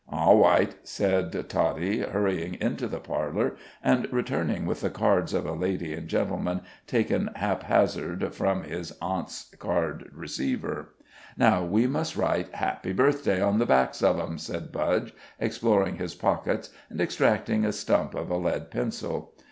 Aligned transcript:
"Aw 0.09 0.31
right," 0.33 0.73
said 0.81 1.47
Toddie, 1.47 1.99
hurrying 1.99 2.55
into 2.55 2.87
the 2.87 2.99
parlor,'and 2.99 4.11
returning 4.11 4.65
with 4.65 4.81
the 4.81 4.89
cards 4.89 5.31
of 5.31 5.45
a 5.45 5.51
lady 5.53 5.93
and 5.93 6.07
gentleman, 6.07 6.61
taken 6.87 7.29
haphazard 7.35 8.33
from 8.33 8.63
his 8.63 8.97
aunt's 8.99 9.53
card 9.59 10.09
receiver. 10.11 10.95
"Now, 11.37 11.63
we 11.63 11.85
must 11.85 12.17
write 12.17 12.55
'Happy 12.55 12.93
Birthday' 12.93 13.41
on 13.41 13.59
the 13.59 13.67
backs 13.67 14.01
of 14.01 14.19
'em," 14.19 14.39
said 14.39 14.71
Budge, 14.71 15.13
exploring 15.39 15.97
his 15.97 16.15
pockets, 16.15 16.71
and 16.89 16.99
extracting 16.99 17.63
a 17.63 17.71
stump 17.71 18.15
of 18.15 18.31
a 18.31 18.37
lead 18.37 18.71
pencil. 18.71 19.35